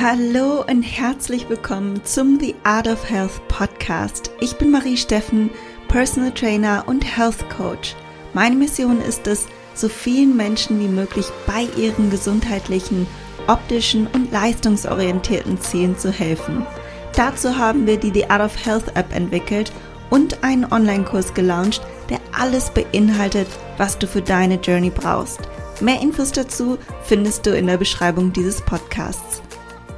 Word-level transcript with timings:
Hallo 0.00 0.64
und 0.68 0.82
herzlich 0.82 1.48
willkommen 1.48 2.04
zum 2.04 2.40
The 2.40 2.56
Art 2.64 2.88
of 2.88 3.08
Health 3.08 3.46
Podcast. 3.46 4.32
Ich 4.40 4.56
bin 4.58 4.72
Marie 4.72 4.96
Steffen, 4.96 5.50
Personal 5.86 6.32
Trainer 6.32 6.82
und 6.88 7.04
Health 7.16 7.48
Coach. 7.48 7.94
Meine 8.32 8.56
Mission 8.56 9.00
ist 9.00 9.28
es, 9.28 9.46
so 9.74 9.88
vielen 9.88 10.36
Menschen 10.36 10.80
wie 10.80 10.88
möglich 10.88 11.26
bei 11.46 11.68
ihren 11.80 12.10
gesundheitlichen, 12.10 13.06
optischen 13.46 14.08
und 14.08 14.32
leistungsorientierten 14.32 15.60
Zielen 15.60 15.96
zu 15.96 16.10
helfen. 16.10 16.66
Dazu 17.14 17.56
haben 17.56 17.86
wir 17.86 17.96
die 17.96 18.12
The 18.12 18.28
Art 18.30 18.42
of 18.42 18.66
Health 18.66 18.96
App 18.96 19.14
entwickelt 19.14 19.72
und 20.10 20.42
einen 20.42 20.64
Online-Kurs 20.64 21.34
gelauncht, 21.34 21.82
der 22.10 22.18
alles 22.36 22.70
beinhaltet, 22.70 23.46
was 23.78 23.96
du 23.96 24.08
für 24.08 24.22
deine 24.22 24.56
Journey 24.56 24.90
brauchst. 24.90 25.38
Mehr 25.80 26.02
Infos 26.02 26.32
dazu 26.32 26.78
findest 27.04 27.46
du 27.46 27.56
in 27.56 27.68
der 27.68 27.76
Beschreibung 27.76 28.32
dieses 28.32 28.60
Podcasts. 28.60 29.40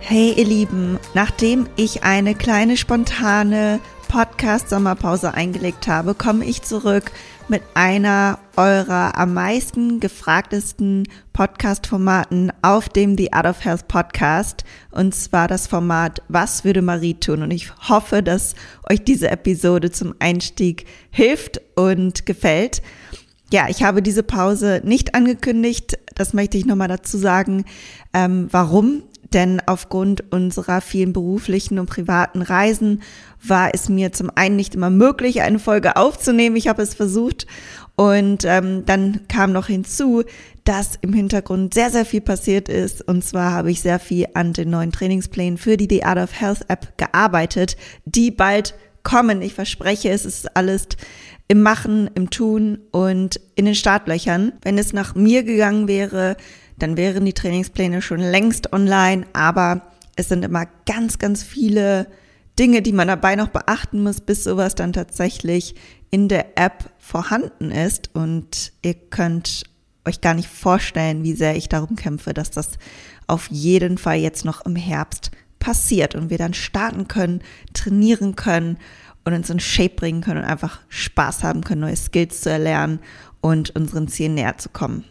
Hey 0.08 0.34
ihr 0.36 0.44
Lieben, 0.44 1.00
nachdem 1.14 1.66
ich 1.74 2.04
eine 2.04 2.36
kleine 2.36 2.76
spontane 2.76 3.80
Podcast-Sommerpause 4.06 5.34
eingelegt 5.34 5.88
habe, 5.88 6.14
komme 6.14 6.44
ich 6.44 6.62
zurück 6.62 7.10
mit 7.48 7.60
einer 7.74 8.38
eurer 8.54 9.18
am 9.18 9.34
meisten 9.34 9.98
gefragtesten 9.98 11.08
Podcast-Formaten 11.32 12.52
auf 12.62 12.88
dem 12.88 13.18
The 13.18 13.32
Art 13.32 13.46
of 13.46 13.64
Health 13.64 13.88
Podcast. 13.88 14.62
Und 14.92 15.12
zwar 15.12 15.48
das 15.48 15.66
Format 15.66 16.22
Was 16.28 16.62
würde 16.62 16.82
Marie 16.82 17.14
tun? 17.14 17.42
Und 17.42 17.50
ich 17.50 17.72
hoffe, 17.88 18.22
dass 18.22 18.54
euch 18.88 19.02
diese 19.02 19.28
Episode 19.28 19.90
zum 19.90 20.14
Einstieg 20.20 20.86
hilft 21.10 21.60
und 21.74 22.26
gefällt. 22.26 22.80
Ja, 23.52 23.66
ich 23.68 23.82
habe 23.82 24.02
diese 24.02 24.22
Pause 24.22 24.82
nicht 24.84 25.16
angekündigt. 25.16 25.98
Das 26.14 26.32
möchte 26.32 26.58
ich 26.58 26.64
nochmal 26.64 26.86
dazu 26.86 27.18
sagen. 27.18 27.64
Ähm, 28.14 28.46
warum? 28.52 29.02
Denn 29.32 29.60
aufgrund 29.66 30.32
unserer 30.32 30.80
vielen 30.80 31.12
beruflichen 31.12 31.78
und 31.78 31.86
privaten 31.86 32.42
Reisen 32.42 33.02
war 33.42 33.70
es 33.74 33.88
mir 33.88 34.12
zum 34.12 34.30
einen 34.34 34.56
nicht 34.56 34.74
immer 34.74 34.90
möglich, 34.90 35.42
eine 35.42 35.58
Folge 35.58 35.96
aufzunehmen. 35.96 36.56
Ich 36.56 36.68
habe 36.68 36.82
es 36.82 36.94
versucht. 36.94 37.46
Und 37.96 38.44
ähm, 38.44 38.84
dann 38.84 39.26
kam 39.28 39.52
noch 39.52 39.68
hinzu, 39.68 40.22
dass 40.64 40.98
im 41.00 41.12
Hintergrund 41.12 41.72
sehr, 41.72 41.90
sehr 41.90 42.04
viel 42.04 42.20
passiert 42.20 42.68
ist. 42.68 43.06
Und 43.06 43.24
zwar 43.24 43.52
habe 43.52 43.70
ich 43.70 43.80
sehr 43.80 43.98
viel 43.98 44.26
an 44.34 44.52
den 44.52 44.70
neuen 44.70 44.92
Trainingsplänen 44.92 45.58
für 45.58 45.76
die 45.76 45.88
The 45.88 46.04
Art 46.04 46.18
of 46.18 46.38
Health 46.38 46.68
App 46.68 46.98
gearbeitet, 46.98 47.76
die 48.04 48.30
bald 48.30 48.74
kommen. 49.02 49.40
Ich 49.40 49.54
verspreche, 49.54 50.10
es 50.10 50.26
ist 50.26 50.56
alles 50.56 50.88
im 51.48 51.62
Machen, 51.62 52.10
im 52.14 52.28
Tun 52.28 52.80
und 52.90 53.40
in 53.54 53.64
den 53.64 53.74
Startlöchern. 53.74 54.52
Wenn 54.62 54.78
es 54.78 54.92
nach 54.92 55.14
mir 55.14 55.42
gegangen 55.44 55.88
wäre, 55.88 56.36
dann 56.78 56.96
wären 56.96 57.24
die 57.24 57.32
Trainingspläne 57.32 58.02
schon 58.02 58.20
längst 58.20 58.72
online, 58.72 59.26
aber 59.32 59.82
es 60.16 60.28
sind 60.28 60.44
immer 60.44 60.66
ganz, 60.86 61.18
ganz 61.18 61.42
viele 61.42 62.06
Dinge, 62.58 62.82
die 62.82 62.92
man 62.92 63.08
dabei 63.08 63.36
noch 63.36 63.48
beachten 63.48 64.02
muss, 64.02 64.20
bis 64.20 64.44
sowas 64.44 64.74
dann 64.74 64.92
tatsächlich 64.92 65.74
in 66.10 66.28
der 66.28 66.58
App 66.58 66.90
vorhanden 66.98 67.70
ist. 67.70 68.14
Und 68.14 68.72
ihr 68.82 68.94
könnt 68.94 69.64
euch 70.06 70.20
gar 70.20 70.34
nicht 70.34 70.48
vorstellen, 70.48 71.22
wie 71.22 71.34
sehr 71.34 71.56
ich 71.56 71.68
darum 71.68 71.96
kämpfe, 71.96 72.32
dass 72.32 72.50
das 72.50 72.72
auf 73.26 73.48
jeden 73.50 73.98
Fall 73.98 74.16
jetzt 74.16 74.44
noch 74.44 74.64
im 74.64 74.76
Herbst 74.76 75.30
passiert 75.58 76.14
und 76.14 76.30
wir 76.30 76.38
dann 76.38 76.54
starten 76.54 77.08
können, 77.08 77.42
trainieren 77.74 78.36
können 78.36 78.78
und 79.24 79.34
uns 79.34 79.50
in 79.50 79.60
Shape 79.60 79.96
bringen 79.96 80.20
können 80.20 80.44
und 80.44 80.48
einfach 80.48 80.80
Spaß 80.88 81.42
haben 81.42 81.62
können, 81.62 81.80
neue 81.80 81.96
Skills 81.96 82.40
zu 82.42 82.50
erlernen 82.50 83.00
und 83.40 83.74
unseren 83.74 84.08
Zielen 84.08 84.34
näher 84.34 84.58
zu 84.58 84.68
kommen. 84.68 85.04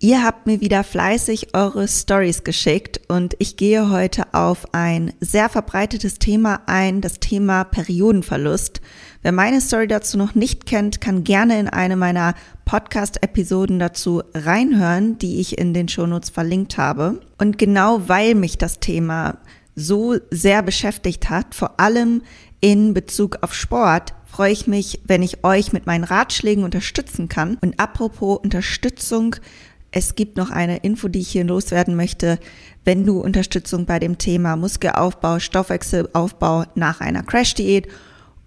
Ihr 0.00 0.22
habt 0.22 0.46
mir 0.46 0.60
wieder 0.60 0.84
fleißig 0.84 1.56
eure 1.56 1.88
Stories 1.88 2.44
geschickt 2.44 3.00
und 3.08 3.34
ich 3.40 3.56
gehe 3.56 3.90
heute 3.90 4.32
auf 4.32 4.72
ein 4.72 5.12
sehr 5.18 5.48
verbreitetes 5.48 6.20
Thema 6.20 6.60
ein, 6.66 7.00
das 7.00 7.18
Thema 7.18 7.64
Periodenverlust. 7.64 8.80
Wer 9.22 9.32
meine 9.32 9.60
Story 9.60 9.88
dazu 9.88 10.16
noch 10.16 10.36
nicht 10.36 10.66
kennt, 10.66 11.00
kann 11.00 11.24
gerne 11.24 11.58
in 11.58 11.68
eine 11.68 11.96
meiner 11.96 12.34
Podcast-Episoden 12.64 13.80
dazu 13.80 14.22
reinhören, 14.34 15.18
die 15.18 15.40
ich 15.40 15.58
in 15.58 15.74
den 15.74 15.88
Shownotes 15.88 16.30
verlinkt 16.30 16.78
habe. 16.78 17.20
Und 17.36 17.58
genau 17.58 18.02
weil 18.06 18.36
mich 18.36 18.56
das 18.56 18.78
Thema 18.78 19.38
so 19.74 20.14
sehr 20.30 20.62
beschäftigt 20.62 21.28
hat, 21.28 21.56
vor 21.56 21.80
allem 21.80 22.22
in 22.60 22.94
Bezug 22.94 23.38
auf 23.42 23.52
Sport, 23.52 24.14
freue 24.26 24.52
ich 24.52 24.66
mich, 24.68 25.00
wenn 25.04 25.22
ich 25.22 25.42
euch 25.42 25.72
mit 25.72 25.86
meinen 25.86 26.04
Ratschlägen 26.04 26.62
unterstützen 26.62 27.28
kann. 27.28 27.58
Und 27.60 27.80
apropos 27.80 28.38
Unterstützung, 28.38 29.34
es 29.90 30.14
gibt 30.14 30.36
noch 30.36 30.50
eine 30.50 30.78
Info, 30.78 31.08
die 31.08 31.20
ich 31.20 31.30
hier 31.30 31.44
loswerden 31.44 31.96
möchte. 31.96 32.38
Wenn 32.84 33.06
du 33.06 33.20
Unterstützung 33.20 33.86
bei 33.86 33.98
dem 33.98 34.18
Thema 34.18 34.56
Muskelaufbau, 34.56 35.38
Stoffwechselaufbau 35.38 36.64
nach 36.74 37.00
einer 37.00 37.22
Crash-Diät 37.22 37.88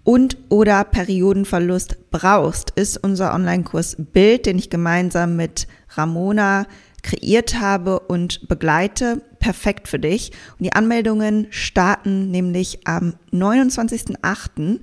und 0.04 0.36
oder 0.48 0.84
Periodenverlust 0.84 2.10
brauchst, 2.10 2.70
ist 2.70 2.96
unser 2.96 3.34
Online-Kurs 3.34 3.96
Bild, 3.98 4.46
den 4.46 4.58
ich 4.58 4.70
gemeinsam 4.70 5.36
mit 5.36 5.66
Ramona 5.90 6.66
kreiert 7.02 7.60
habe 7.60 7.98
und 8.00 8.48
begleite, 8.48 9.22
perfekt 9.40 9.88
für 9.88 9.98
dich. 9.98 10.30
Und 10.58 10.64
die 10.64 10.72
Anmeldungen 10.72 11.48
starten 11.50 12.30
nämlich 12.30 12.86
am 12.86 13.14
29.08. 13.32 14.80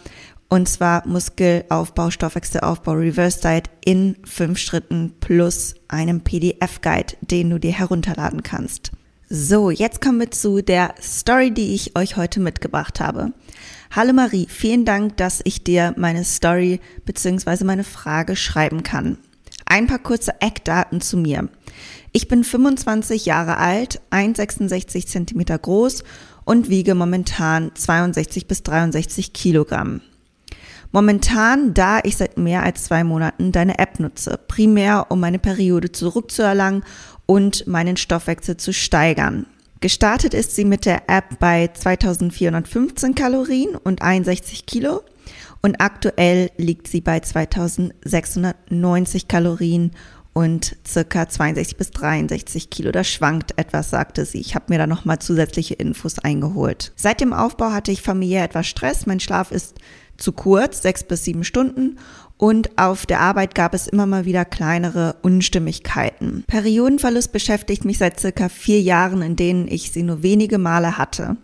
Und 0.49 0.71
zwar 0.71 1.07
Muskelaufbau, 1.07 2.09
Stoffwechselaufbau, 2.09 2.93
Reverse 2.93 3.43
Diet 3.43 3.69
in 3.85 4.17
fünf 4.25 4.57
Schritten 4.59 5.13
plus 5.21 5.75
einem 5.89 6.23
PDF-Guide, 6.23 7.19
den 7.21 7.51
du 7.51 7.61
dir 7.61 7.73
herunterladen 7.73 8.43
kannst. 8.43 8.91
So, 9.29 9.73
jetzt 9.73 10.01
kommen 10.01 10.21
wir 10.21 10.31
zu 10.31 10.63
der 10.63 10.95
Story, 11.03 11.51
die 11.51 11.75
ich 11.75 11.99
euch 11.99 12.17
heute 12.17 12.39
mitgebracht 12.39 13.01
habe. 13.01 13.33
Hallo 13.91 14.13
Marie, 14.13 14.47
vielen 14.49 14.85
Dank, 14.85 15.17
dass 15.17 15.41
ich 15.43 15.65
dir 15.65 15.95
meine 15.97 16.23
Story 16.23 16.81
bzw. 17.07 17.65
meine 17.65 17.83
Frage 17.83 18.37
schreiben 18.37 18.85
kann. 18.85 19.19
Ein 19.65 19.89
paar 19.89 19.99
kurze 19.99 20.41
Eckdaten 20.41 21.01
zu 21.01 21.17
mir. 21.17 21.49
Ich 22.13 22.29
bin 22.29 22.45
25 22.45 23.27
Jahre 23.27 23.57
alt, 23.57 24.01
1,66 24.13 25.09
Zentimeter 25.09 25.59
groß 25.59 26.05
und 26.45 26.69
wiege 26.69 26.95
momentan 26.95 27.73
62 27.75 28.47
bis 28.47 28.63
63 28.63 29.33
Kilogramm. 29.33 30.03
Momentan, 30.93 31.75
da 31.75 31.99
ich 32.05 32.17
seit 32.17 32.39
mehr 32.39 32.63
als 32.63 32.85
zwei 32.85 33.03
Monaten 33.03 33.51
deine 33.51 33.79
App 33.79 33.99
nutze, 33.99 34.39
primär 34.47 35.07
um 35.11 35.19
meine 35.19 35.41
Periode 35.41 35.91
zurückzuerlangen 35.91 36.85
und 37.27 37.67
meinen 37.67 37.97
Stoffwechsel 37.97 38.57
zu 38.57 38.73
steigern. 38.73 39.47
Gestartet 39.81 40.33
ist 40.33 40.55
sie 40.55 40.65
mit 40.65 40.87
der 40.87 41.09
App 41.09 41.39
bei 41.39 41.69
2415 41.69 43.15
Kalorien 43.15 43.77
und 43.77 44.01
61 44.01 44.65
Kilo 44.65 45.03
und 45.63 45.81
aktuell 45.81 46.51
liegt 46.57 46.89
sie 46.89 47.01
bei 47.01 47.21
2690 47.21 49.29
Kalorien 49.29 49.93
und 50.33 50.77
circa 50.87 51.29
62 51.29 51.77
bis 51.77 51.91
63 51.93 52.69
Kilo. 52.69 52.93
Das 52.93 53.09
schwankt 53.09 53.59
etwas, 53.59 53.89
sagte 53.89 54.27
sie. 54.27 54.39
Ich 54.39 54.55
habe 54.55 54.67
mir 54.69 54.79
da 54.79 54.87
nochmal 54.87 55.19
zusätzliche 55.19 55.75
Infos 55.75 56.19
eingeholt. 56.19 56.93
Seit 56.95 57.23
dem 57.23 57.33
Aufbau 57.33 57.73
hatte 57.73 57.91
ich 57.91 58.03
familiär 58.03 58.45
etwas 58.45 58.67
Stress. 58.67 59.07
Mein 59.07 59.19
Schlaf 59.19 59.51
ist 59.51 59.77
zu 60.19 60.33
kurz, 60.33 60.83
sechs 60.83 61.05
bis 61.05 61.25
sieben 61.25 61.43
Stunden. 61.43 61.99
Und 62.39 62.79
auf 62.79 63.07
der 63.07 63.21
Arbeit 63.21 63.55
gab 63.55 63.73
es 63.73 63.87
immer 63.87 64.07
mal 64.07 64.27
wieder 64.27 64.45
kleinere 64.45 65.17
Unstimmigkeiten. 65.23 66.45
Periodenverlust 66.47 67.33
beschäftigt 67.33 67.85
mich 67.85 67.99
seit 67.99 68.21
circa 68.21 68.49
vier 68.49 68.81
Jahren, 68.81 69.23
in 69.23 69.37
denen 69.37 69.69
ich 69.69 69.91
sie 69.91 70.03
nur 70.03 70.23
wenige 70.23 70.59
Male 70.59 70.99
hatte. 70.99 71.37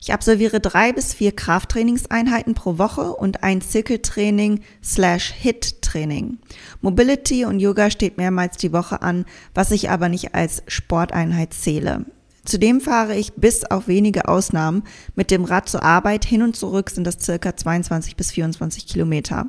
Ich 0.00 0.12
absolviere 0.12 0.60
drei 0.60 0.92
bis 0.92 1.12
vier 1.12 1.32
Krafttrainingseinheiten 1.32 2.54
pro 2.54 2.78
Woche 2.78 3.14
und 3.14 3.42
ein 3.42 3.60
Zirkeltraining 3.60 4.60
slash 4.82 5.32
Hit-Training. 5.32 6.38
Mobility 6.80 7.44
und 7.44 7.58
Yoga 7.58 7.90
steht 7.90 8.16
mehrmals 8.16 8.56
die 8.58 8.72
Woche 8.72 9.02
an, 9.02 9.24
was 9.54 9.72
ich 9.72 9.90
aber 9.90 10.08
nicht 10.08 10.36
als 10.36 10.62
Sporteinheit 10.68 11.52
zähle. 11.52 12.04
Zudem 12.44 12.80
fahre 12.80 13.16
ich 13.16 13.34
bis 13.34 13.64
auf 13.64 13.88
wenige 13.88 14.28
Ausnahmen 14.28 14.84
mit 15.16 15.30
dem 15.30 15.44
Rad 15.44 15.68
zur 15.68 15.82
Arbeit. 15.82 16.24
Hin 16.24 16.42
und 16.42 16.56
zurück 16.56 16.90
sind 16.90 17.04
das 17.04 17.18
circa 17.20 17.56
22 17.56 18.16
bis 18.16 18.30
24 18.30 18.86
Kilometer. 18.86 19.48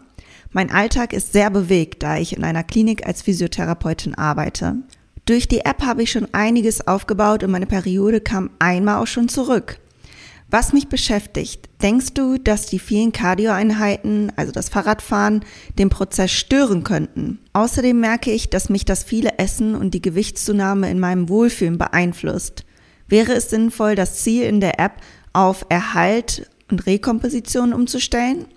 Mein 0.52 0.72
Alltag 0.72 1.14
ist 1.14 1.32
sehr 1.32 1.52
bewegt, 1.52 2.02
da 2.02 2.18
ich 2.18 2.36
in 2.36 2.44
einer 2.44 2.64
Klinik 2.64 3.06
als 3.06 3.22
Physiotherapeutin 3.22 4.16
arbeite. 4.16 4.78
Durch 5.26 5.48
die 5.48 5.60
App 5.60 5.84
habe 5.84 6.02
ich 6.02 6.12
schon 6.12 6.28
einiges 6.34 6.88
aufgebaut 6.88 7.44
und 7.44 7.52
meine 7.52 7.68
Periode 7.68 8.20
kam 8.20 8.50
einmal 8.58 9.02
auch 9.02 9.08
schon 9.08 9.30
zurück. 9.30 9.80
Was 10.50 10.74
mich 10.74 10.88
beschäftigt, 10.88 11.70
denkst 11.84 12.16
du, 12.16 12.40
dass 12.40 12.66
die 12.66 12.80
vielen 12.80 13.12
Cardioeinheiten, 13.12 14.32
also 14.36 14.52
das 14.52 14.70
Fahrradfahren, 14.70 15.46
den 15.78 15.90
Prozess 15.90 16.32
stören 16.32 16.84
könnten? 16.84 17.38
Außerdem 17.54 18.00
merke 18.00 18.32
ich, 18.32 18.50
dass 18.50 18.70
mich 18.70 18.86
das 18.86 19.04
viele 19.04 19.38
Essen 19.38 19.76
und 19.76 19.94
die 19.94 20.02
Gewichtszunahme 20.02 20.90
in 20.90 21.00
meinem 21.00 21.30
Wohlfühlen 21.30 21.78
beeinflusst. 21.78 22.66
Wäre 23.08 23.34
es 23.34 23.52
sinnvoll, 23.52 23.94
das 23.94 24.24
Ziel 24.24 24.46
in 24.46 24.60
der 24.60 24.80
App 24.80 24.94
auf 25.34 25.68
Erhalt 25.70 26.50
und 26.72 26.88
Rekomposition 26.88 27.72
umzustellen? 27.72 28.48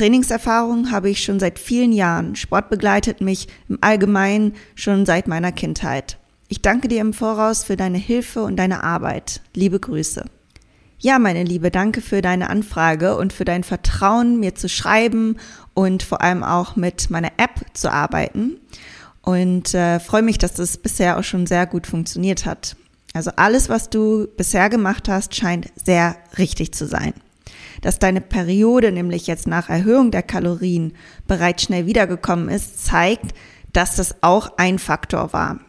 Trainingserfahrung 0.00 0.92
habe 0.92 1.10
ich 1.10 1.22
schon 1.22 1.38
seit 1.38 1.58
vielen 1.58 1.92
Jahren. 1.92 2.34
Sport 2.34 2.70
begleitet 2.70 3.20
mich 3.20 3.48
im 3.68 3.76
Allgemeinen 3.82 4.54
schon 4.74 5.04
seit 5.04 5.28
meiner 5.28 5.52
Kindheit. 5.52 6.16
Ich 6.48 6.62
danke 6.62 6.88
dir 6.88 7.02
im 7.02 7.12
Voraus 7.12 7.64
für 7.64 7.76
deine 7.76 7.98
Hilfe 7.98 8.42
und 8.42 8.56
deine 8.56 8.82
Arbeit. 8.82 9.42
Liebe 9.52 9.78
Grüße. 9.78 10.24
Ja, 11.00 11.18
meine 11.18 11.44
Liebe, 11.44 11.70
danke 11.70 12.00
für 12.00 12.22
deine 12.22 12.48
Anfrage 12.48 13.14
und 13.18 13.34
für 13.34 13.44
dein 13.44 13.62
Vertrauen, 13.62 14.40
mir 14.40 14.54
zu 14.54 14.70
schreiben 14.70 15.36
und 15.74 16.02
vor 16.02 16.22
allem 16.22 16.44
auch 16.44 16.76
mit 16.76 17.10
meiner 17.10 17.32
App 17.36 17.60
zu 17.74 17.92
arbeiten. 17.92 18.56
Und 19.20 19.74
äh, 19.74 20.00
freue 20.00 20.22
mich, 20.22 20.38
dass 20.38 20.54
das 20.54 20.78
bisher 20.78 21.18
auch 21.18 21.24
schon 21.24 21.46
sehr 21.46 21.66
gut 21.66 21.86
funktioniert 21.86 22.46
hat. 22.46 22.74
Also 23.12 23.32
alles, 23.36 23.68
was 23.68 23.90
du 23.90 24.28
bisher 24.38 24.70
gemacht 24.70 25.10
hast, 25.10 25.36
scheint 25.36 25.66
sehr 25.84 26.16
richtig 26.38 26.72
zu 26.72 26.86
sein 26.86 27.12
dass 27.80 27.98
deine 27.98 28.20
Periode 28.20 28.92
nämlich 28.92 29.26
jetzt 29.26 29.46
nach 29.46 29.68
Erhöhung 29.68 30.10
der 30.10 30.22
Kalorien 30.22 30.92
bereits 31.26 31.64
schnell 31.64 31.86
wiedergekommen 31.86 32.48
ist, 32.48 32.84
zeigt, 32.84 33.34
dass 33.72 33.96
das 33.96 34.16
auch 34.22 34.52
ein 34.56 34.78
Faktor 34.78 35.32
war. 35.32 35.60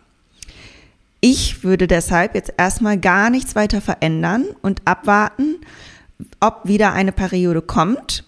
Ich 1.22 1.64
würde 1.64 1.88
deshalb 1.88 2.34
jetzt 2.34 2.54
erstmal 2.58 2.98
gar 2.98 3.30
nichts 3.30 3.56
weiter 3.56 3.80
verändern 3.80 4.46
und 4.64 4.82
abwarten, 4.86 5.58
ob 6.40 6.62
wieder 6.64 6.94
eine 6.94 7.12
Periode 7.12 7.62
kommt. 7.62 8.24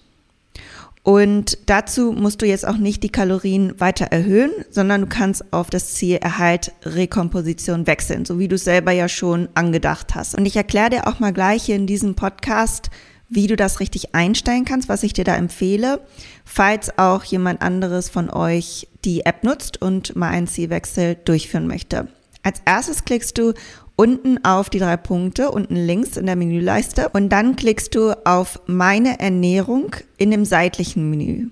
Und 1.02 1.58
dazu 1.66 2.14
musst 2.14 2.42
du 2.42 2.46
jetzt 2.46 2.66
auch 2.66 2.78
nicht 2.78 3.04
die 3.04 3.10
Kalorien 3.10 3.78
weiter 3.80 4.06
erhöhen, 4.06 4.52
sondern 4.70 5.02
du 5.02 5.08
kannst 5.08 5.52
auf 5.52 5.70
das 5.70 5.96
Ziel 5.96 6.18
Erhalt 6.18 6.72
Rekomposition 6.84 7.88
wechseln, 7.88 8.24
so 8.24 8.40
wie 8.40 8.48
du 8.48 8.56
es 8.56 8.64
selber 8.64 8.94
ja 8.94 9.10
schon 9.10 9.50
angedacht 9.54 10.16
hast. 10.16 10.38
Und 10.38 10.46
ich 10.46 10.56
erkläre 10.56 10.92
dir 10.92 11.08
auch 11.08 11.20
mal 11.20 11.34
gleich 11.34 11.64
hier 11.64 11.76
in 11.76 11.88
diesem 11.88 12.16
Podcast, 12.16 12.90
wie 13.34 13.48
du 13.48 13.56
das 13.56 13.80
richtig 13.80 14.14
einstellen 14.14 14.66
kannst, 14.66 14.90
was 14.90 15.04
ich 15.04 15.14
dir 15.14 15.24
da 15.24 15.36
empfehle, 15.36 16.02
falls 16.46 16.98
auch 16.98 17.24
jemand 17.24 17.62
anderes 17.62 18.10
von 18.10 18.30
euch 18.30 18.88
die 19.06 19.26
App 19.26 19.44
nutzt 19.44 19.82
und 19.82 20.16
mal 20.16 20.30
einen 20.30 20.48
Zielwechsel 20.48 21.16
durchführen 21.16 21.68
möchte. 21.68 22.08
Als 22.44 22.62
erstes 22.66 23.06
klickst 23.06 23.38
du 23.38 23.54
unten 23.96 24.44
auf 24.44 24.70
die 24.70 24.80
drei 24.80 24.98
Punkte, 24.98 25.52
unten 25.52 25.76
links 25.76 26.18
in 26.18 26.26
der 26.26 26.36
Menüleiste 26.36 27.10
und 27.10 27.30
dann 27.30 27.56
klickst 27.56 27.96
du 27.96 28.12
auf 28.26 28.60
Meine 28.66 29.20
Ernährung 29.20 29.96
in 30.18 30.32
dem 30.32 30.46
seitlichen 30.46 31.10
Menü. 31.10 31.48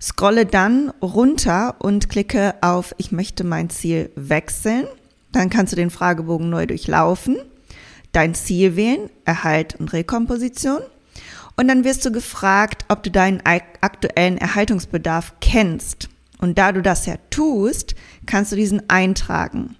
Scrolle 0.00 0.46
dann 0.46 0.90
runter 1.02 1.76
und 1.78 2.08
klicke 2.08 2.54
auf 2.60 2.94
Ich 2.98 3.12
möchte 3.12 3.44
mein 3.44 3.70
Ziel 3.70 4.10
wechseln. 4.14 4.86
Dann 5.32 5.50
kannst 5.50 5.72
du 5.72 5.76
den 5.76 5.90
Fragebogen 5.90 6.48
neu 6.48 6.66
durchlaufen, 6.66 7.36
dein 8.12 8.34
Ziel 8.34 8.76
wählen, 8.76 9.10
Erhalt 9.24 9.74
und 9.78 9.92
Rekomposition 9.92 10.80
und 11.56 11.68
dann 11.68 11.84
wirst 11.84 12.04
du 12.04 12.12
gefragt, 12.12 12.84
ob 12.88 13.02
du 13.02 13.10
deinen 13.10 13.42
aktuellen 13.80 14.38
Erhaltungsbedarf 14.38 15.34
kennst. 15.40 16.08
Und 16.38 16.58
da 16.58 16.72
du 16.72 16.82
das 16.82 17.06
ja 17.06 17.16
tust, 17.30 17.94
kannst 18.26 18.52
du 18.52 18.56
diesen 18.56 18.88
eintragen. 18.90 19.76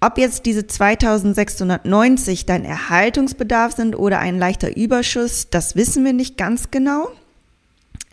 Ob 0.00 0.18
jetzt 0.18 0.44
diese 0.44 0.66
2690 0.66 2.44
dein 2.44 2.66
Erhaltungsbedarf 2.66 3.72
sind 3.72 3.96
oder 3.96 4.18
ein 4.18 4.38
leichter 4.38 4.76
Überschuss, 4.76 5.48
das 5.48 5.76
wissen 5.76 6.04
wir 6.04 6.12
nicht 6.12 6.36
ganz 6.36 6.70
genau. 6.70 7.10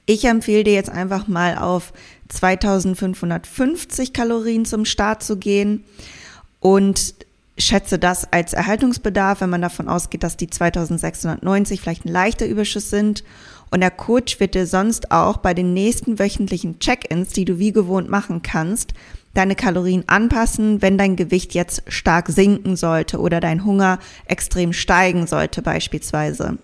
Ich 0.05 0.23
empfehle 0.23 0.63
dir 0.63 0.73
jetzt 0.73 0.89
einfach 0.89 1.27
mal 1.27 1.57
auf 1.57 1.91
2550 2.29 4.13
Kalorien 4.13 4.63
zum 4.63 4.85
Start 4.85 5.21
zu 5.21 5.35
gehen 5.35 5.83
und 6.61 7.15
schätze 7.65 7.99
das 7.99 8.31
als 8.31 8.53
Erhaltungsbedarf, 8.53 9.41
wenn 9.41 9.49
man 9.49 9.61
davon 9.61 9.87
ausgeht, 9.87 10.23
dass 10.23 10.37
die 10.37 10.49
2690 10.49 11.81
vielleicht 11.81 12.05
ein 12.05 12.11
leichter 12.11 12.45
Überschuss 12.45 12.89
sind. 12.89 13.23
Und 13.69 13.81
der 13.81 13.91
Coach 13.91 14.39
wird 14.39 14.55
dir 14.55 14.67
sonst 14.67 15.11
auch 15.11 15.37
bei 15.37 15.53
den 15.53 15.73
nächsten 15.73 16.19
wöchentlichen 16.19 16.79
Check-ins, 16.79 17.29
die 17.29 17.45
du 17.45 17.57
wie 17.57 17.71
gewohnt 17.71 18.09
machen 18.09 18.41
kannst, 18.41 18.93
deine 19.33 19.55
Kalorien 19.55 20.03
anpassen, 20.07 20.81
wenn 20.81 20.97
dein 20.97 21.15
Gewicht 21.15 21.53
jetzt 21.53 21.83
stark 21.87 22.27
sinken 22.29 22.75
sollte 22.75 23.19
oder 23.19 23.39
dein 23.39 23.63
Hunger 23.63 23.99
extrem 24.25 24.73
steigen 24.73 25.25
sollte 25.25 25.61
beispielsweise. 25.61 26.57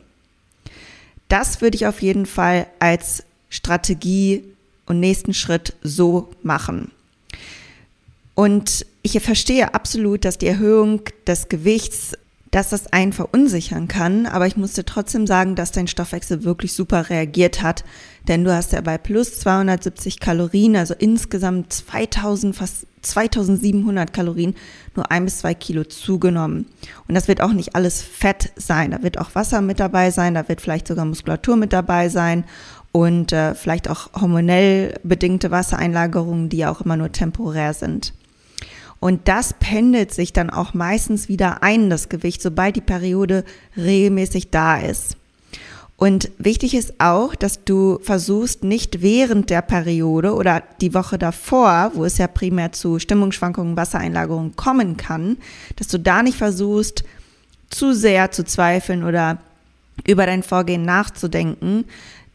Das 1.30 1.62
würde 1.62 1.76
ich 1.76 1.88
auf 1.88 2.02
jeden 2.02 2.26
Fall 2.26 2.68
als 2.80 3.24
Strategie 3.50 4.44
und 4.86 5.00
nächsten 5.00 5.34
Schritt 5.34 5.76
so 5.82 6.30
machen. 6.44 6.92
Und 8.38 8.86
ich 9.02 9.20
verstehe 9.20 9.74
absolut, 9.74 10.24
dass 10.24 10.38
die 10.38 10.46
Erhöhung 10.46 11.02
des 11.26 11.50
Gewichts, 11.50 12.14
dass 12.52 12.70
das 12.70 12.94
einen 12.94 13.12
verunsichern 13.12 13.88
kann, 13.88 14.28
aber 14.28 14.46
ich 14.46 14.56
musste 14.56 14.86
trotzdem 14.86 15.26
sagen, 15.26 15.56
dass 15.56 15.72
dein 15.72 15.88
Stoffwechsel 15.88 16.44
wirklich 16.44 16.74
super 16.74 17.10
reagiert 17.10 17.64
hat, 17.64 17.84
denn 18.28 18.44
du 18.44 18.54
hast 18.54 18.74
ja 18.74 18.82
bei 18.82 19.00
plus 19.00 19.40
270 19.40 20.20
Kalorien, 20.20 20.76
also 20.76 20.94
insgesamt 20.94 21.74
2000, 21.74 22.56
fast 22.56 22.86
2700 23.02 24.14
Kalorien, 24.14 24.54
nur 24.96 25.10
ein 25.10 25.26
bis 25.26 25.40
zwei 25.40 25.56
Kilo 25.56 25.84
zugenommen. 25.86 26.68
Und 27.08 27.16
das 27.16 27.28
wird 27.28 27.42
auch 27.42 27.54
nicht 27.54 27.76
alles 27.76 28.04
Fett 28.04 28.52
sein, 28.56 28.92
da 28.92 29.02
wird 29.02 29.18
auch 29.18 29.34
Wasser 29.34 29.62
mit 29.62 29.80
dabei 29.80 30.12
sein, 30.12 30.36
da 30.36 30.48
wird 30.48 30.62
vielleicht 30.62 30.88
sogar 30.88 31.06
Muskulatur 31.06 31.56
mit 31.56 31.74
dabei 31.74 32.10
sein 32.10 32.44
und 32.92 33.34
äh, 33.34 33.56
vielleicht 33.56 33.90
auch 33.90 34.14
hormonell 34.14 34.94
bedingte 35.02 35.50
Wassereinlagerungen, 35.50 36.50
die 36.50 36.58
ja 36.58 36.72
auch 36.72 36.82
immer 36.82 36.98
nur 36.98 37.12
temporär 37.12 37.74
sind. 37.74 38.14
Und 39.00 39.28
das 39.28 39.54
pendelt 39.60 40.14
sich 40.14 40.34
dann 40.34 40.50
auch 40.50 40.74
meistens 40.74 41.30
wieder 41.30 41.62
ein, 41.62 41.90
das 41.90 42.10
Gewicht, 42.10 42.42
sobald 42.42 42.76
die 42.76 42.82
Periode 42.82 43.44
regelmäßig 43.76 44.50
da 44.50 44.78
ist. 44.78 45.18
Und 45.98 46.30
wichtig 46.38 46.76
ist 46.76 47.00
auch, 47.00 47.34
dass 47.34 47.64
du 47.64 47.98
versuchst, 48.04 48.64
nicht 48.64 49.02
während 49.02 49.50
der 49.50 49.64
Periode 49.64 50.36
oder 50.36 50.62
die 50.80 50.94
Woche 50.94 51.18
davor, 51.18 51.92
wo 51.96 52.06
es 52.06 52.20
ja 52.20 52.28
primär 52.28 52.72
zu 52.72 53.00
Stimmungsschwankungen, 53.00 53.76
Wassereinlagerungen 53.76 54.56
kommen 54.56 54.96
kann, 54.98 55.38
dass 55.76 55.88
du 55.88 55.98
da 56.00 56.22
nicht 56.22 56.38
versuchst, 56.38 57.04
zu 57.72 57.94
sehr 57.94 58.32
zu 58.32 58.46
zweifeln 58.46 59.04
oder 59.04 59.40
über 60.06 60.28
dein 60.28 60.44
Vorgehen 60.44 60.84
nachzudenken, 60.84 61.86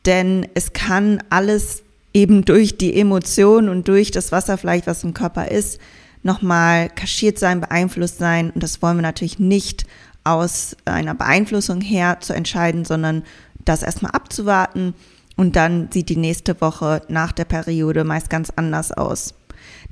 denn 0.06 0.48
es 0.54 0.72
kann 0.72 1.22
alles 1.30 1.84
eben 2.12 2.44
durch 2.44 2.76
die 2.76 2.98
Emotionen 2.98 3.68
und 3.68 3.86
durch 3.86 4.10
das 4.10 4.32
Wasser 4.32 4.58
vielleicht, 4.58 4.88
was 4.88 5.04
im 5.04 5.14
Körper 5.14 5.50
ist, 5.52 5.80
nochmal 6.22 6.88
kaschiert 6.88 7.38
sein, 7.38 7.60
beeinflusst 7.60 8.18
sein. 8.18 8.50
Und 8.50 8.62
das 8.62 8.82
wollen 8.82 8.98
wir 8.98 9.02
natürlich 9.02 9.38
nicht 9.38 9.84
aus 10.24 10.76
einer 10.84 11.14
Beeinflussung 11.14 11.80
her 11.80 12.18
zu 12.20 12.32
entscheiden, 12.32 12.84
sondern 12.84 13.24
das 13.64 13.82
erstmal 13.82 14.12
abzuwarten. 14.12 14.94
Und 15.36 15.56
dann 15.56 15.90
sieht 15.90 16.08
die 16.08 16.16
nächste 16.16 16.60
Woche 16.60 17.02
nach 17.08 17.32
der 17.32 17.44
Periode 17.44 18.04
meist 18.04 18.30
ganz 18.30 18.52
anders 18.54 18.92
aus. 18.92 19.34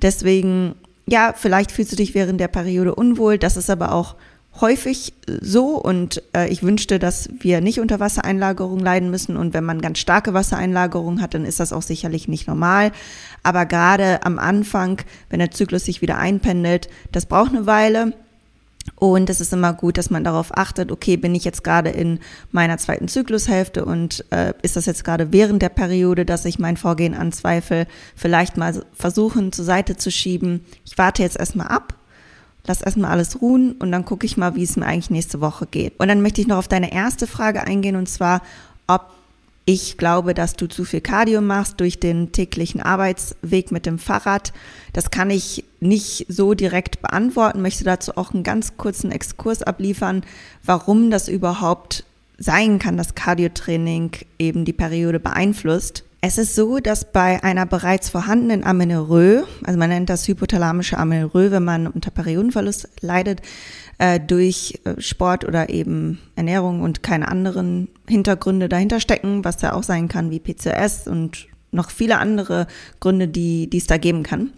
Deswegen, 0.03 0.75
ja, 1.07 1.35
vielleicht 1.37 1.73
fühlst 1.73 1.93
du 1.93 1.97
dich 1.97 2.15
während 2.15 2.41
der 2.41 2.49
Periode 2.49 2.95
unwohl. 2.95 3.39
Das 3.39 3.57
ist 3.57 3.71
aber 3.71 3.93
auch 3.93 4.17
häufig 4.61 5.13
so 5.27 5.77
und 5.77 6.23
äh, 6.35 6.49
ich 6.49 6.63
wünschte, 6.63 6.99
dass 6.99 7.29
wir 7.41 7.61
nicht 7.61 7.81
unter 7.81 8.01
Wassereinlagerung 8.01 8.79
leiden 8.79 9.11
müssen 9.11 9.37
und 9.37 9.55
wenn 9.55 9.65
man 9.65 9.81
ganz 9.81 9.99
starke 9.99 10.35
Wassereinlagerung 10.35 11.21
hat, 11.21 11.35
dann 11.35 11.45
ist 11.45 11.61
das 11.61 11.73
auch 11.73 11.83
sicherlich 11.83 12.29
nicht 12.29 12.47
normal. 12.47 12.93
Aber 13.43 13.67
gerade 13.67 14.25
am 14.25 14.39
Anfang, 14.39 15.03
wenn 15.29 15.39
der 15.39 15.51
Zyklus 15.51 15.85
sich 15.85 16.03
wieder 16.03 16.19
einpendelt, 16.19 16.89
das 17.13 17.27
braucht 17.27 17.51
eine 17.51 17.67
Weile. 17.67 18.13
Und 18.97 19.31
es 19.31 19.41
ist 19.41 19.53
immer 19.53 19.73
gut, 19.73 19.99
dass 19.99 20.11
man 20.11 20.25
darauf 20.25 20.57
achtet, 20.57 20.91
okay, 20.91 21.17
bin 21.17 21.35
ich 21.35 21.45
jetzt 21.45 21.63
gerade 21.63 21.91
in 21.91 22.19
meiner 22.51 22.79
zweiten 22.79 23.09
Zyklushälfte 23.09 23.85
und 23.85 24.25
äh, 24.31 24.55
ist 24.63 24.77
das 24.77 24.87
jetzt 24.87 25.05
gerade 25.05 25.33
während 25.33 25.63
der 25.63 25.69
Periode, 25.69 26.25
dass 26.25 26.45
ich 26.45 26.59
mein 26.59 26.77
Vorgehen 26.77 27.15
anzweifle, 27.15 27.87
vielleicht 28.17 28.57
mal 28.57 28.83
versuchen 28.93 29.53
zur 29.53 29.65
Seite 29.65 29.97
zu 29.97 30.11
schieben. 30.11 30.65
Ich 30.85 30.97
warte 30.99 31.23
jetzt 31.23 31.39
erstmal 31.39 31.69
ab 31.69 31.95
lass 32.67 32.83
erstmal 32.83 33.11
alles 33.11 33.41
ruhen 33.41 33.73
und 33.73 33.93
dann 33.93 34.05
gucke 34.05 34.27
ich 34.27 34.37
mal, 34.37 34.55
wie 34.55 34.63
es 34.63 34.77
mir 34.77 34.87
eigentlich 34.87 35.11
nächste 35.11 35.41
Woche 35.41 35.67
geht. 35.67 35.99
Und 35.99 36.09
dann 36.09 36.23
möchte 36.23 36.41
ich 36.41 36.47
noch 36.47 36.59
auf 36.59 36.69
deine 36.69 36.93
erste 36.93 37.27
Frage 37.27 37.65
eingehen 37.65 37.97
und 37.97 38.09
zwar, 38.09 38.43
ob 38.87 39.11
Ich 39.67 39.99
glaube, 39.99 40.35
dass 40.35 40.55
du 40.55 40.67
zu 40.67 40.85
viel 40.85 41.01
Cardio 41.01 41.41
machst 41.41 41.79
durch 41.79 42.01
den 42.01 42.33
täglichen 42.33 42.81
Arbeitsweg 42.81 43.71
mit 43.71 43.87
dem 43.87 43.99
Fahrrad. 43.99 44.53
Das 44.93 45.11
kann 45.11 45.31
ich 45.31 45.65
nicht 45.79 46.27
so 46.29 46.55
direkt 46.55 47.01
beantworten, 47.03 47.63
möchte 47.63 47.85
dazu 47.85 48.17
auch 48.17 48.35
einen 48.35 48.43
ganz 48.43 48.77
kurzen 48.77 49.13
Exkurs 49.13 49.63
abliefern, 49.63 50.23
warum 50.65 51.11
das 51.11 51.29
überhaupt 51.29 52.05
sein 52.37 52.79
kann, 52.79 52.97
dass 52.97 53.15
Cardiotraining 53.15 54.13
eben 54.39 54.65
die 54.65 54.73
Periode 54.73 55.21
beeinflusst. 55.21 56.05
Es 56.23 56.37
ist 56.37 56.55
so, 56.55 56.81
dass 56.81 57.11
bei 57.11 57.43
einer 57.43 57.65
bereits 57.65 58.11
vorhandenen 58.11 58.63
Amenorrhoe, 58.63 59.47
also 59.65 59.79
man 59.79 59.89
nennt 59.89 60.11
das 60.11 60.29
hypothalamische 60.29 60.99
Amenorrhoe, 60.99 61.51
wenn 61.51 61.65
man 61.65 61.87
unter 61.87 62.11
Periodenverlust 62.11 62.89
leidet, 63.01 63.41
äh, 63.97 64.21
durch 64.21 64.81
äh, 64.85 65.01
Sport 65.01 65.47
oder 65.47 65.71
eben 65.71 66.19
Ernährung 66.37 66.83
und 66.83 67.03
keine 67.03 67.29
anderen 67.29 67.89
Hintergründe 68.07 68.69
dahinter 68.69 69.01
stecken, 69.01 69.45
was 69.45 69.57
da 69.57 69.73
auch 69.73 69.83
sein 69.83 70.09
kann 70.09 70.31
wie 70.31 70.41
PCOS 70.41 71.07
und 71.07 71.47
noch 71.73 71.91
viele 71.91 72.19
andere 72.19 72.67
Gründe, 72.99 73.27
die, 73.27 73.71
die 73.71 73.79
es 73.79 73.87
da 73.87 73.97
geben 73.97 74.23
kann. 74.23 74.51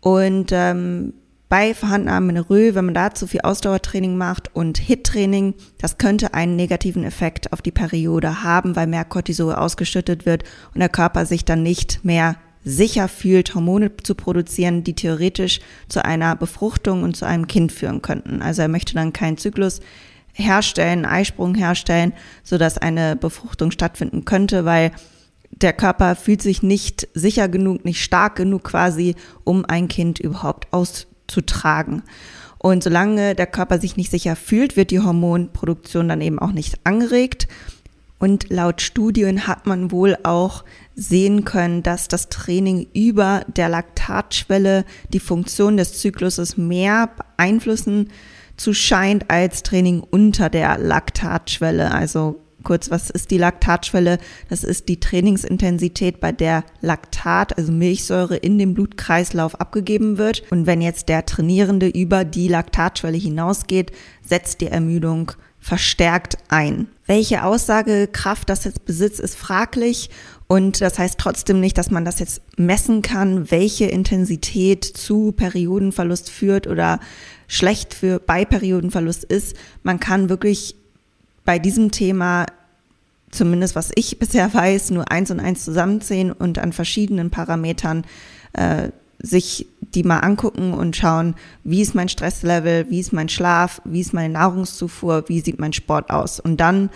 Und 0.00 0.50
ähm, 0.52 1.12
bei 1.48 1.72
vorhandener 1.72 2.14
Amenorrhoe, 2.14 2.74
wenn 2.74 2.84
man 2.84 2.94
da 2.94 3.14
zu 3.14 3.26
viel 3.26 3.40
Ausdauertraining 3.40 4.16
macht 4.16 4.54
und 4.54 4.78
HIT-Training, 4.78 5.54
das 5.78 5.96
könnte 5.96 6.34
einen 6.34 6.56
negativen 6.56 7.04
Effekt 7.04 7.52
auf 7.52 7.62
die 7.62 7.70
Periode 7.70 8.42
haben, 8.42 8.76
weil 8.76 8.86
mehr 8.86 9.04
Cortisol 9.04 9.54
ausgeschüttet 9.54 10.26
wird 10.26 10.44
und 10.74 10.80
der 10.80 10.90
Körper 10.90 11.24
sich 11.24 11.44
dann 11.44 11.62
nicht 11.62 12.04
mehr 12.04 12.36
sicher 12.64 13.08
fühlt, 13.08 13.54
Hormone 13.54 13.96
zu 13.96 14.14
produzieren, 14.14 14.84
die 14.84 14.94
theoretisch 14.94 15.60
zu 15.88 16.04
einer 16.04 16.36
Befruchtung 16.36 17.02
und 17.02 17.16
zu 17.16 17.24
einem 17.24 17.46
Kind 17.46 17.72
führen 17.72 18.02
könnten. 18.02 18.42
Also 18.42 18.62
er 18.62 18.68
möchte 18.68 18.94
dann 18.94 19.14
keinen 19.14 19.38
Zyklus 19.38 19.80
herstellen, 20.34 21.04
einen 21.04 21.14
Eisprung 21.14 21.54
herstellen, 21.54 22.12
sodass 22.44 22.76
eine 22.76 23.16
Befruchtung 23.16 23.70
stattfinden 23.70 24.26
könnte, 24.26 24.66
weil 24.66 24.92
der 25.50 25.72
Körper 25.72 26.14
fühlt 26.14 26.42
sich 26.42 26.62
nicht 26.62 27.08
sicher 27.14 27.48
genug, 27.48 27.86
nicht 27.86 28.02
stark 28.02 28.36
genug 28.36 28.64
quasi, 28.64 29.14
um 29.44 29.64
ein 29.64 29.88
Kind 29.88 30.18
überhaupt 30.18 30.66
auszutragen. 31.28 32.02
Und 32.58 32.82
solange 32.82 33.34
der 33.34 33.46
Körper 33.46 33.78
sich 33.78 33.96
nicht 33.96 34.10
sicher 34.10 34.34
fühlt, 34.34 34.76
wird 34.76 34.90
die 34.90 35.00
Hormonproduktion 35.00 36.08
dann 36.08 36.20
eben 36.20 36.38
auch 36.38 36.52
nicht 36.52 36.80
angeregt. 36.84 37.46
Und 38.18 38.50
laut 38.50 38.80
Studien 38.80 39.46
hat 39.46 39.66
man 39.66 39.92
wohl 39.92 40.16
auch 40.24 40.64
sehen 40.96 41.44
können, 41.44 41.84
dass 41.84 42.08
das 42.08 42.28
Training 42.30 42.88
über 42.92 43.44
der 43.46 43.68
Laktatschwelle 43.68 44.84
die 45.12 45.20
Funktion 45.20 45.76
des 45.76 46.00
Zykluses 46.00 46.56
mehr 46.56 47.10
beeinflussen 47.16 48.08
zu 48.56 48.74
scheint 48.74 49.30
als 49.30 49.62
Training 49.62 50.00
unter 50.00 50.50
der 50.50 50.78
Laktatschwelle. 50.78 51.92
Also 51.92 52.40
kurz, 52.64 52.90
was 52.90 53.10
ist 53.10 53.30
die 53.30 53.38
Laktatschwelle? 53.38 54.18
Das 54.48 54.64
ist 54.64 54.88
die 54.88 55.00
Trainingsintensität, 55.00 56.20
bei 56.20 56.32
der 56.32 56.64
Laktat, 56.80 57.56
also 57.56 57.72
Milchsäure, 57.72 58.36
in 58.36 58.58
dem 58.58 58.74
Blutkreislauf 58.74 59.60
abgegeben 59.60 60.18
wird. 60.18 60.42
Und 60.50 60.66
wenn 60.66 60.80
jetzt 60.80 61.08
der 61.08 61.26
Trainierende 61.26 61.88
über 61.88 62.24
die 62.24 62.48
Laktatschwelle 62.48 63.18
hinausgeht, 63.18 63.92
setzt 64.22 64.60
die 64.60 64.66
Ermüdung 64.66 65.32
verstärkt 65.60 66.38
ein. 66.48 66.88
Welche 67.06 67.42
Aussagekraft 67.44 68.48
das 68.48 68.64
jetzt 68.64 68.84
besitzt, 68.84 69.20
ist 69.20 69.36
fraglich 69.36 70.08
und 70.46 70.80
das 70.80 70.98
heißt 70.98 71.18
trotzdem 71.18 71.60
nicht, 71.60 71.76
dass 71.76 71.90
man 71.90 72.04
das 72.04 72.20
jetzt 72.20 72.40
messen 72.56 73.02
kann, 73.02 73.50
welche 73.50 73.86
Intensität 73.86 74.84
zu 74.84 75.32
Periodenverlust 75.32 76.30
führt 76.30 76.66
oder 76.66 77.00
schlecht 77.48 77.92
für 77.92 78.18
bei 78.18 78.44
Periodenverlust 78.44 79.24
ist. 79.24 79.56
Man 79.82 80.00
kann 80.00 80.28
wirklich 80.28 80.76
bei 81.48 81.58
diesem 81.58 81.90
Thema, 81.90 82.44
zumindest 83.30 83.74
was 83.74 83.90
ich 83.94 84.18
bisher 84.18 84.52
weiß, 84.54 84.90
nur 84.90 85.10
eins 85.10 85.30
und 85.30 85.40
eins 85.40 85.64
zusammenzählen 85.64 86.30
und 86.30 86.58
an 86.58 86.74
verschiedenen 86.74 87.30
Parametern 87.30 88.04
äh, 88.52 88.90
sich 89.18 89.66
die 89.80 90.02
mal 90.02 90.18
angucken 90.18 90.74
und 90.74 90.94
schauen, 90.94 91.36
wie 91.64 91.80
ist 91.80 91.94
mein 91.94 92.10
Stresslevel, 92.10 92.90
wie 92.90 93.00
ist 93.00 93.14
mein 93.14 93.30
Schlaf, 93.30 93.80
wie 93.86 94.02
ist 94.02 94.12
meine 94.12 94.34
Nahrungszufuhr, 94.34 95.24
wie 95.28 95.40
sieht 95.40 95.58
mein 95.58 95.72
Sport 95.72 96.10
aus. 96.10 96.38
Und 96.38 96.58
dann 96.58 96.90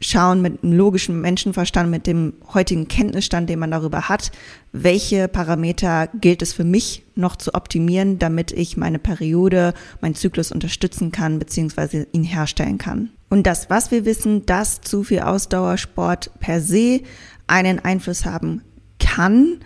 schauen 0.00 0.40
mit 0.40 0.62
einem 0.62 0.72
logischen 0.72 1.20
Menschenverstand, 1.20 1.90
mit 1.90 2.06
dem 2.06 2.32
heutigen 2.54 2.88
Kenntnisstand, 2.88 3.50
den 3.50 3.58
man 3.58 3.70
darüber 3.70 4.08
hat, 4.08 4.32
welche 4.72 5.28
Parameter 5.28 6.08
gilt 6.14 6.40
es 6.42 6.52
für 6.52 6.64
mich 6.64 7.02
noch 7.14 7.36
zu 7.36 7.54
optimieren, 7.54 8.18
damit 8.18 8.50
ich 8.52 8.76
meine 8.76 8.98
Periode, 8.98 9.74
meinen 10.00 10.14
Zyklus 10.14 10.52
unterstützen 10.52 11.12
kann, 11.12 11.38
beziehungsweise 11.38 12.06
ihn 12.12 12.24
herstellen 12.24 12.78
kann. 12.78 13.10
Und 13.28 13.46
das, 13.46 13.68
was 13.68 13.90
wir 13.90 14.04
wissen, 14.06 14.46
dass 14.46 14.80
zu 14.80 15.04
viel 15.04 15.20
Ausdauersport 15.20 16.30
per 16.40 16.60
se 16.60 17.02
einen 17.46 17.78
Einfluss 17.78 18.24
haben 18.24 18.62
kann, 18.98 19.58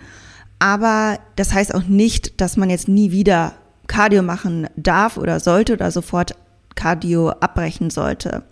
aber 0.59 1.19
das 1.35 1.53
heißt 1.53 1.73
auch 1.73 1.83
nicht, 1.83 2.41
dass 2.41 2.57
man 2.57 2.69
jetzt 2.69 2.87
nie 2.87 3.11
wieder 3.11 3.53
Cardio 3.87 4.23
machen 4.23 4.67
darf 4.75 5.17
oder 5.17 5.39
sollte 5.39 5.73
oder 5.73 5.91
sofort 5.91 6.35
Cardio 6.75 7.29
abbrechen 7.29 7.89
sollte. 7.89 8.43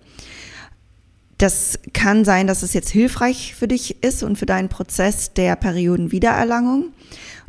Das 1.38 1.80
kann 1.94 2.25
sein, 2.25 2.48
dass 2.48 2.63
es 2.63 2.74
jetzt 2.74 2.90
hilfreich 2.90 3.56
für 3.56 3.68
dich 3.68 4.04
ist 4.04 4.24
und 4.24 4.38
für 4.38 4.46
deinen 4.46 4.70
Prozess 4.70 5.34
der 5.34 5.56
Periodenwiedererlangung. 5.56 6.94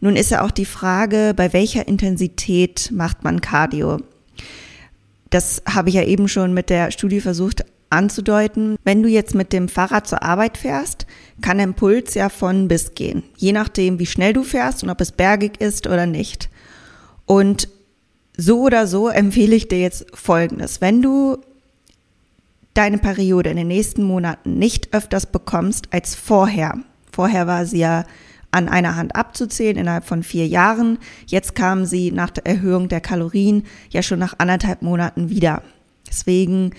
Nun 0.01 0.17
ist 0.17 0.31
ja 0.31 0.43
auch 0.43 0.51
die 0.51 0.65
Frage, 0.65 1.33
bei 1.37 1.53
welcher 1.53 1.87
Intensität 1.87 2.91
macht 2.93 3.25
man 3.25 3.41
Cardio? 3.41 3.99
Das 5.31 5.63
habe 5.69 5.89
ich 5.89 5.97
ja 5.97 6.05
eben 6.05 6.29
schon 6.29 6.55
mit 6.55 6.71
der 6.71 6.91
Studie 6.91 7.21
versucht 7.21 7.65
anzudeuten. 7.91 8.77
Wenn 8.85 9.03
du 9.03 9.09
jetzt 9.09 9.35
mit 9.35 9.53
dem 9.53 9.69
Fahrrad 9.69 10.07
zur 10.07 10.23
Arbeit 10.23 10.59
fährst, 10.59 11.07
kann 11.41 11.59
der 11.59 11.65
Impuls 11.65 12.15
ja 12.15 12.29
von 12.29 12.69
bis 12.69 12.95
gehen. 12.95 13.23
Je 13.37 13.53
nachdem, 13.53 13.99
wie 13.99 14.07
schnell 14.07 14.33
du 14.33 14.43
fährst 14.43 14.83
und 14.83 14.91
ob 14.91 15.01
es 15.01 15.13
bergig 15.13 15.61
ist 15.61 15.87
oder 15.87 16.07
nicht. 16.07 16.51
Und 17.27 17.69
so 18.37 18.63
oder 18.63 18.87
so 18.87 19.09
empfehle 19.09 19.55
ich 19.55 19.69
dir 19.69 19.81
jetzt 19.81 20.07
Folgendes. 20.15 20.81
Wenn 20.81 21.03
du 21.03 21.39
deine 22.75 22.99
Periode 22.99 23.51
in 23.51 23.57
den 23.57 23.69
nächsten 23.69 24.03
Monaten 24.03 24.59
nicht 24.59 24.93
öfters 24.93 25.27
bekommst 25.27 25.89
als 25.93 26.15
vorher. 26.15 26.75
Vorher 27.13 27.47
war 27.47 27.65
sie 27.67 27.79
ja 27.79 28.05
an 28.51 28.69
einer 28.69 28.97
Hand 28.97 29.17
abzuzählen 29.17 29.77
innerhalb 29.77 30.05
von 30.05 30.23
vier 30.23 30.47
Jahren. 30.47 30.99
Jetzt 31.27 31.55
kam 31.55 31.85
sie 31.87 32.13
nach 32.13 32.31
der 32.31 32.47
Erhöhung 32.47 32.89
der 32.89 33.01
Kalorien 33.01 33.65
ja 33.91 34.03
schon 34.03 34.19
nach 34.19 34.35
anderthalb 34.39 34.83
Monaten 34.83 35.29
wieder. 35.31 35.63
Deswegen 36.09 36.71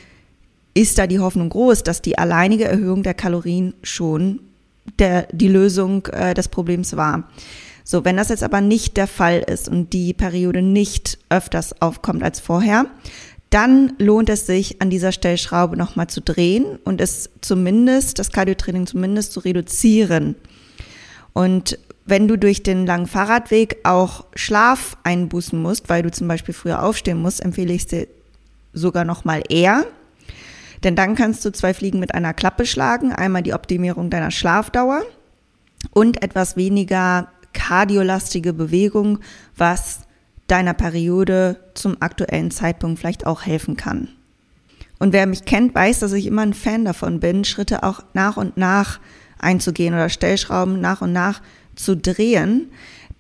ist 0.74 0.98
da 0.98 1.08
die 1.08 1.20
Hoffnung 1.20 1.50
groß, 1.50 1.84
dass 1.84 2.02
die 2.02 2.18
alleinige 2.18 2.66
Erhöhung 2.66 3.04
der 3.04 3.14
Kalorien 3.14 3.74
schon 3.82 4.42
der, 5.00 5.28
die 5.32 5.48
Lösung 5.48 6.06
äh, 6.08 6.34
des 6.34 6.48
Problems 6.48 6.96
war. 6.96 7.30
So, 7.84 8.04
wenn 8.04 8.18
das 8.18 8.30
jetzt 8.30 8.44
aber 8.44 8.62
nicht 8.62 8.98
der 8.98 9.08
Fall 9.08 9.40
ist 9.40 9.70
und 9.70 9.94
die 9.94 10.14
Periode 10.14 10.62
nicht 10.62 11.20
öfters 11.30 11.82
aufkommt 11.82 12.24
als 12.24 12.40
vorher, 12.40 12.86
dann 13.56 13.94
lohnt 14.00 14.28
es 14.28 14.46
sich, 14.46 14.82
an 14.82 14.90
dieser 14.90 15.14
Stellschraube 15.14 15.78
nochmal 15.78 16.08
zu 16.08 16.20
drehen 16.20 16.78
und 16.84 17.00
es 17.00 17.30
zumindest, 17.40 18.20
das 18.20 18.34
Cardiotraining 18.34 18.86
zumindest 18.86 19.32
zu 19.32 19.40
reduzieren. 19.40 20.36
Und 21.32 21.80
wenn 22.06 22.28
du 22.28 22.38
durch 22.38 22.64
den 22.64 22.86
langen 22.86 23.08
Fahrradweg 23.08 23.78
auch 23.84 24.26
Schlaf 24.36 24.98
einbußen 25.04 25.58
musst, 25.58 25.88
weil 25.88 26.04
du 26.04 26.12
zum 26.12 26.28
Beispiel 26.28 26.54
früher 26.54 26.84
aufstehen 26.84 27.22
musst, 27.22 27.42
empfehle 27.42 27.72
ich 27.72 27.84
es 27.84 27.88
dir 27.88 28.08
sogar 28.74 29.06
nochmal 29.06 29.42
eher. 29.48 29.86
Denn 30.84 30.98
dann 30.98 31.16
kannst 31.16 31.46
du 31.46 31.52
zwei 31.54 31.74
Fliegen 31.74 32.00
mit 32.00 32.14
einer 32.14 32.34
Klappe 32.34 32.66
schlagen. 32.66 33.14
Einmal 33.14 33.42
die 33.42 33.54
Optimierung 33.54 34.10
deiner 34.10 34.32
Schlafdauer 34.32 35.04
und 35.92 36.22
etwas 36.22 36.58
weniger 36.58 37.30
kardiolastige 37.54 38.52
Bewegung, 38.52 39.20
was 39.56 40.02
deiner 40.48 40.74
Periode 40.74 41.58
zum 41.74 42.02
aktuellen 42.02 42.52
Zeitpunkt 42.52 43.00
vielleicht 43.00 43.26
auch 43.26 43.46
helfen 43.46 43.78
kann. 43.78 44.10
Und 45.00 45.14
wer 45.14 45.26
mich 45.26 45.46
kennt, 45.46 45.76
weiß, 45.76 46.00
dass 46.00 46.14
ich 46.14 46.26
immer 46.26 46.44
ein 46.44 46.54
Fan 46.54 46.86
davon 46.86 47.20
bin, 47.20 47.44
Schritte 47.44 47.84
auch 47.84 48.02
nach 48.14 48.38
und 48.38 48.58
nach 48.58 49.00
einzugehen 49.40 49.94
oder 49.94 50.10
Stellschrauben 50.10 50.80
nach 50.80 51.02
und 51.02 51.14
nach 51.14 51.42
zu 51.76 51.98
drehen. 51.98 52.72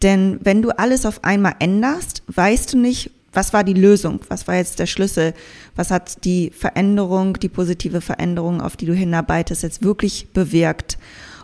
Denn 0.01 0.39
wenn 0.41 0.61
du 0.61 0.71
alles 0.77 1.05
auf 1.05 1.23
einmal 1.23 1.55
änderst, 1.59 2.23
weißt 2.27 2.73
du 2.73 2.77
nicht, 2.77 3.11
was 3.33 3.51
war 3.51 3.65
die 3.65 3.73
Lösung? 3.73 4.21
Was 4.29 4.47
war 4.47 4.55
jetzt 4.55 4.79
der 4.79 4.85
Schlüssel? 4.85 5.33
Was 5.75 5.91
hat 5.91 6.23
die 6.23 6.51
Veränderung, 6.51 7.33
die 7.33 7.49
positive 7.49 7.99
Veränderung, 7.99 8.61
auf 8.61 8.77
die 8.77 8.85
du 8.85 8.93
hinarbeitest, 8.93 9.63
jetzt 9.63 9.83
wirklich 9.83 10.29
bewirkt? 10.33 10.97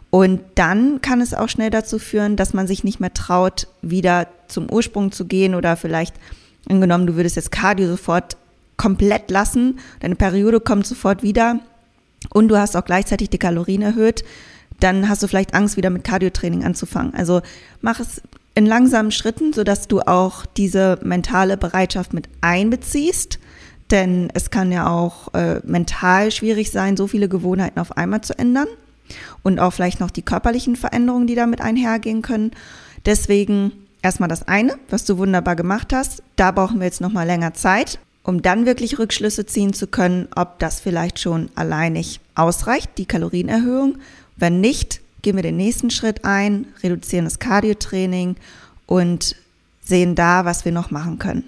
Und 0.10 0.42
dann 0.56 1.02
kann 1.02 1.22
es 1.22 1.34
auch 1.34 1.50
schnell 1.50 1.70
dazu 1.70 2.00
führen, 2.00 2.36
dass 2.36 2.54
man 2.54 2.68
sich 2.68 2.84
nicht 2.84 3.00
mehr 3.00 3.14
traut, 3.14 3.68
wieder 3.82 4.28
zum 4.52 4.72
Ursprung 4.72 5.12
zu 5.12 5.26
gehen 5.26 5.56
oder 5.56 5.76
vielleicht 5.76 6.16
angenommen, 6.70 7.08
du 7.08 7.16
würdest 7.16 7.36
jetzt 7.36 7.52
Cardio 7.52 7.88
sofort 7.88 8.38
komplett 8.78 9.32
lassen, 9.32 9.80
deine 10.00 10.16
Periode 10.16 10.60
kommt 10.60 10.86
sofort 10.86 11.24
wieder 11.24 11.60
und 12.30 12.48
du 12.48 12.58
hast 12.58 12.76
auch 12.76 12.86
gleichzeitig 12.86 13.30
die 13.30 13.38
Kalorien 13.38 13.82
erhöht, 13.82 14.24
dann 14.80 15.08
hast 15.10 15.22
du 15.22 15.28
vielleicht 15.28 15.54
Angst, 15.54 15.78
wieder 15.78 15.90
mit 15.90 16.04
Cardiotraining 16.04 16.64
anzufangen. 16.64 17.14
Also 17.14 17.42
mach 17.82 18.00
es 18.00 18.22
in 18.56 18.66
langsamen 18.66 19.12
Schritten, 19.12 19.54
sodass 19.54 19.88
du 19.88 20.02
auch 20.02 20.46
diese 20.46 21.00
mentale 21.04 21.58
Bereitschaft 21.58 22.14
mit 22.14 22.28
einbeziehst. 22.42 23.40
Denn 23.92 24.30
es 24.34 24.50
kann 24.50 24.72
ja 24.72 24.90
auch 24.90 25.34
äh, 25.34 25.60
mental 25.64 26.32
schwierig 26.32 26.72
sein, 26.72 26.98
so 26.98 27.08
viele 27.08 27.30
Gewohnheiten 27.30 27.80
auf 27.80 27.98
einmal 27.98 28.22
zu 28.22 28.38
ändern. 28.38 28.68
und 29.44 29.60
auch 29.60 29.72
vielleicht 29.74 30.00
noch 30.00 30.12
die 30.12 30.22
körperlichen 30.22 30.76
Veränderungen, 30.76 31.28
die 31.28 31.36
damit 31.36 31.62
einhergehen 31.62 32.22
können. 32.22 32.52
Deswegen 33.06 33.72
erstmal 34.02 34.30
das 34.30 34.48
eine, 34.48 34.78
was 34.90 35.06
du 35.06 35.18
wunderbar 35.18 35.56
gemacht 35.56 35.94
hast. 35.94 36.24
Da 36.36 36.52
brauchen 36.52 36.80
wir 36.80 36.86
jetzt 36.86 37.02
nochmal 37.02 37.28
länger 37.28 37.54
Zeit, 37.54 38.00
um 38.24 38.42
dann 38.42 38.66
wirklich 38.66 39.00
Rückschlüsse 39.00 39.46
ziehen 39.46 39.74
zu 39.74 39.88
können, 39.88 40.28
ob 40.36 40.60
das 40.60 40.80
vielleicht 40.80 41.20
schon 41.20 41.50
alleinig 41.56 42.20
ausreicht, 42.36 42.92
die 42.98 43.06
Kalorienerhöhung. 43.06 43.98
Wenn 44.38 44.62
nicht, 44.62 45.02
gehen 45.22 45.36
wir 45.36 45.44
den 45.44 45.58
nächsten 45.58 45.90
Schritt 45.92 46.26
ein, 46.26 46.68
reduzieren 46.84 47.26
das 47.26 47.40
Cardiotraining 47.40 48.36
und 48.86 49.36
sehen 49.84 50.16
da, 50.16 50.46
was 50.46 50.66
wir 50.66 50.72
noch 50.72 50.92
machen 50.92 51.20
können. 51.20 51.48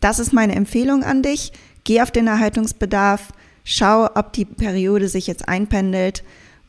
Das 0.00 0.18
ist 0.18 0.32
meine 0.32 0.54
Empfehlung 0.54 1.02
an 1.02 1.22
dich. 1.22 1.52
Geh 1.84 2.02
auf 2.02 2.10
den 2.10 2.26
Erhaltungsbedarf, 2.26 3.32
schau, 3.64 4.08
ob 4.14 4.32
die 4.32 4.44
Periode 4.44 5.08
sich 5.08 5.26
jetzt 5.26 5.48
einpendelt. 5.48 6.22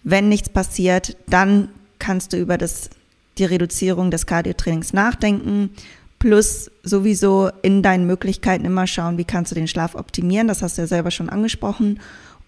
Wenn 0.04 0.30
nichts 0.30 0.50
passiert, 0.50 1.18
dann 1.28 1.70
kannst 2.00 2.34
du 2.34 2.38
über 2.38 2.58
das, 2.58 2.90
die 3.39 3.46
Reduzierung 3.46 4.12
des 4.12 4.25
Cardiotrainings 4.25 4.93
nachdenken. 4.93 5.72
Plus 6.19 6.69
sowieso 6.84 7.50
in 7.62 7.81
deinen 7.81 8.05
Möglichkeiten 8.05 8.65
immer 8.65 8.88
schauen, 8.88 9.17
wie 9.17 9.24
kannst 9.24 9.51
du 9.51 9.55
den 9.55 9.69
Schlaf 9.69 9.96
optimieren. 9.96 10.50
Das 10.50 10.62
hast 10.62 10.77
du 10.77 10.81
ja 10.81 10.88
selber 10.88 11.12
schon 11.12 11.29
angesprochen. 11.29 12.00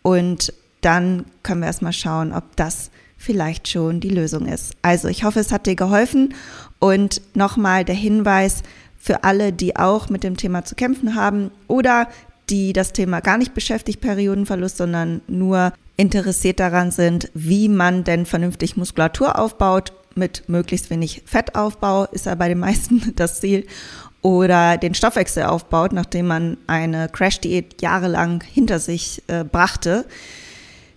Und 0.02 0.54
dann 0.82 1.26
können 1.44 1.62
wir 1.62 1.68
erstmal 1.68 1.94
schauen, 1.94 2.34
ob 2.34 2.56
das 2.58 2.92
vielleicht 3.18 3.70
schon 3.70 4.00
die 4.00 4.10
Lösung 4.10 4.48
ist. 4.48 4.74
Also 4.82 5.08
ich 5.08 5.24
hoffe, 5.24 5.40
es 5.40 5.52
hat 5.52 5.68
dir 5.68 5.76
geholfen. 5.76 6.34
Und 6.80 7.22
nochmal 7.34 7.86
der 7.86 7.96
Hinweis 7.96 8.64
für 8.98 9.24
alle, 9.24 9.54
die 9.54 9.78
auch 9.78 10.10
mit 10.10 10.24
dem 10.24 10.38
Thema 10.38 10.66
zu 10.66 10.76
kämpfen 10.76 11.16
haben 11.16 11.52
oder 11.68 12.08
die 12.50 12.74
das 12.74 12.92
Thema 12.92 13.22
gar 13.22 13.38
nicht 13.38 13.54
beschäftigt, 13.54 14.02
Periodenverlust, 14.02 14.78
sondern 14.78 15.22
nur 15.28 15.72
interessiert 15.96 16.60
daran 16.60 16.92
sind, 16.92 17.32
wie 17.34 17.70
man 17.70 18.04
denn 18.04 18.26
vernünftig 18.26 18.76
Muskulatur 18.76 19.40
aufbaut 19.40 19.94
mit 20.16 20.48
möglichst 20.48 20.90
wenig 20.90 21.24
Fettaufbau, 21.26 22.06
ist 22.06 22.26
ja 22.26 22.36
bei 22.36 22.48
den 22.48 22.60
meisten 22.60 23.14
das 23.16 23.40
Ziel, 23.40 23.66
oder 24.22 24.78
den 24.78 24.94
Stoffwechsel 24.94 25.44
aufbaut, 25.44 25.94
nachdem 25.94 26.28
man 26.28 26.58
eine 26.68 27.10
Crash-Diät 27.10 27.82
jahrelang 27.82 28.44
hinter 28.44 28.80
sich 28.80 29.24
äh, 29.28 29.44
brachte. 29.44 30.06